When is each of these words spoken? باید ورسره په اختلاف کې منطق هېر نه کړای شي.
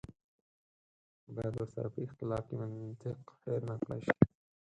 باید 1.35 1.53
ورسره 1.55 1.87
په 1.93 1.99
اختلاف 2.07 2.43
کې 2.49 2.55
منطق 2.61 3.19
هېر 3.45 3.61
نه 3.69 3.75
کړای 3.81 3.99
شي. 4.05 4.13